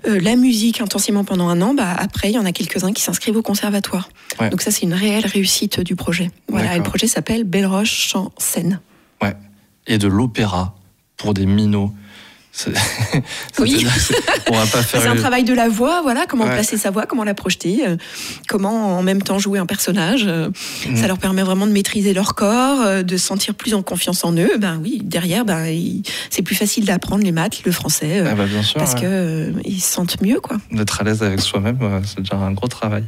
euh, 0.08 0.20
la 0.20 0.36
musique 0.36 0.82
intensément 0.82 1.24
pendant 1.24 1.48
un 1.50 1.62
an, 1.62 1.74
bah, 1.74 1.96
après, 1.98 2.30
il 2.30 2.36
y 2.36 2.40
en 2.40 2.46
a 2.46 2.52
quelques-uns 2.52 2.94
qui 2.94 3.02
s'inscrivent 3.02 3.38
au 3.38 3.42
conservatoire. 3.42 4.10
Ouais. 4.40 4.50
Donc 4.50 4.62
ça, 4.62 4.72
c'est 4.72 4.84
une 4.84 4.94
réelle 4.94 5.26
réussite 5.26 5.80
du 5.80 5.96
projet. 5.96 6.32
Voilà, 6.48 6.76
et 6.76 6.78
le 6.78 6.84
projet 6.84 7.08
s'appelle 7.08 7.44
Belle 7.44 7.68
Roche 7.68 7.92
Chant 7.92 8.32
Scène. 8.38 8.80
Et 9.88 10.00
de 10.00 10.08
l'opéra 10.08 10.74
pour 11.16 11.36
des 11.36 11.46
minots. 11.46 11.94
Oui. 13.60 13.86
c'est- 13.98 14.16
On 14.50 14.54
va 14.54 14.66
pas 14.66 14.82
faire. 14.84 15.02
C'est 15.02 15.08
un 15.08 15.16
travail 15.16 15.44
de 15.44 15.54
la 15.54 15.68
voix, 15.70 16.02
voilà, 16.02 16.26
comment 16.28 16.46
Ouais. 16.46 16.54
placer 16.54 16.78
sa 16.78 16.92
voix, 16.92 17.06
comment 17.06 17.24
la 17.24 17.34
projeter, 17.34 17.88
euh, 17.88 17.96
comment 18.48 18.98
en 18.98 19.04
même 19.04 19.22
temps 19.22 19.40
jouer 19.40 19.60
un 19.60 19.66
personnage. 19.66 20.26
euh, 20.28 20.50
Mhm. 20.88 20.96
Ça 20.98 21.08
leur 21.08 21.18
permet 21.18 21.42
vraiment 21.44 21.68
de 21.68 21.72
maîtriser 21.72 22.14
leur 22.14 22.36
corps, 22.36 22.82
euh, 22.82 23.04
de 23.04 23.18
se 23.18 23.26
sentir 23.26 23.56
plus 23.56 23.74
en 23.74 23.82
confiance 23.82 24.24
en 24.24 24.34
eux. 24.38 24.52
Ben 24.58 24.80
oui, 24.82 25.02
derrière, 25.04 25.46
ben, 25.46 25.66
c'est 26.30 26.42
plus 26.42 26.56
facile 26.56 26.86
d'apprendre 26.86 27.24
les 27.24 27.32
maths, 27.32 27.62
le 27.66 27.72
français, 27.72 28.20
euh, 28.22 28.30
Ah 28.32 28.36
bah 28.36 28.46
bien 28.46 28.62
sûr. 28.64 28.80
parce 28.80 28.94
ouais. 28.94 29.02
que 29.02 29.06
euh, 29.06 29.52
ils 29.66 29.82
se 29.82 29.92
sentent 29.94 30.22
mieux, 30.22 30.40
quoi. 30.40 30.58
D'être 30.72 31.02
à 31.02 31.04
l'aise 31.04 31.24
avec 31.24 31.42
soi-même, 31.42 31.78
euh, 31.82 32.00
c'est 32.06 32.20
déjà 32.22 32.36
un 32.36 32.52
gros 32.52 32.68
travail. 32.68 33.04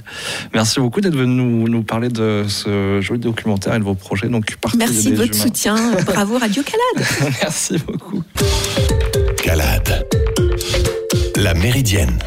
Merci 0.53 0.79
beaucoup 0.79 1.01
d'être 1.01 1.15
venu 1.15 1.33
nous, 1.35 1.67
nous 1.67 1.83
parler 1.83 2.09
de 2.09 2.45
ce 2.47 2.99
joli 3.01 3.19
documentaire 3.19 3.75
et 3.75 3.79
de 3.79 3.83
vos 3.83 3.95
projets. 3.95 4.27
Donc, 4.27 4.55
Merci 4.77 5.11
de 5.11 5.15
votre 5.17 5.33
humains. 5.33 5.43
soutien. 5.43 5.75
Bravo 6.05 6.37
Radio 6.37 6.63
Calade. 6.63 7.07
Merci 7.41 7.77
beaucoup. 7.85 8.23
La 11.35 11.53
Méridienne 11.53 12.17